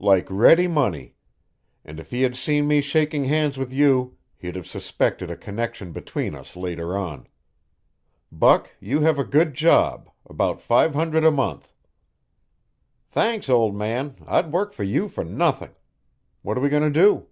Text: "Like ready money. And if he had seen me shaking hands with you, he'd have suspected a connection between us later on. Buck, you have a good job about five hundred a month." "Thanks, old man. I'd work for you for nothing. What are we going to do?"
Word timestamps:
"Like 0.00 0.26
ready 0.28 0.66
money. 0.66 1.14
And 1.84 2.00
if 2.00 2.10
he 2.10 2.22
had 2.22 2.34
seen 2.34 2.66
me 2.66 2.80
shaking 2.80 3.26
hands 3.26 3.56
with 3.56 3.72
you, 3.72 4.16
he'd 4.36 4.56
have 4.56 4.66
suspected 4.66 5.30
a 5.30 5.36
connection 5.36 5.92
between 5.92 6.34
us 6.34 6.56
later 6.56 6.98
on. 6.98 7.28
Buck, 8.32 8.68
you 8.80 9.02
have 9.02 9.16
a 9.16 9.22
good 9.24 9.54
job 9.54 10.10
about 10.28 10.60
five 10.60 10.92
hundred 10.94 11.22
a 11.22 11.30
month." 11.30 11.72
"Thanks, 13.12 13.48
old 13.48 13.76
man. 13.76 14.16
I'd 14.26 14.50
work 14.50 14.72
for 14.72 14.82
you 14.82 15.08
for 15.08 15.22
nothing. 15.22 15.70
What 16.42 16.58
are 16.58 16.60
we 16.62 16.68
going 16.68 16.82
to 16.82 16.90
do?" 17.00 17.28